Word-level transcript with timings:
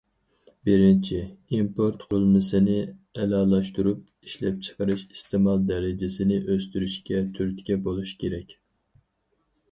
بىرىنچى، 0.67 1.17
ئىمپورت 1.55 2.05
قۇرۇلمىسىنى 2.13 2.77
ئەلالاشتۇرۇپ، 3.23 3.99
ئىشلەپچىقىرىش، 4.29 5.03
ئىستېمال 5.15 5.61
دەرىجىسىنى 5.73 6.39
ئۆستۈرۈشكە 6.55 7.21
تۈرتكە 7.37 7.77
بولۇش 7.89 8.15
كېرەك. 8.25 8.57